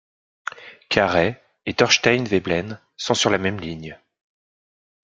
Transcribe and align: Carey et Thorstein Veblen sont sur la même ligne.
Carey 0.89 1.39
et 1.67 1.75
Thorstein 1.75 2.23
Veblen 2.23 2.81
sont 2.97 3.13
sur 3.13 3.29
la 3.29 3.37
même 3.37 3.59
ligne. 3.59 3.99